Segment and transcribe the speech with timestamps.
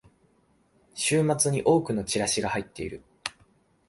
[0.95, 3.03] 週末に多くのチラシが入ってくる